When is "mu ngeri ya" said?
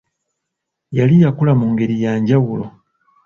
1.59-2.13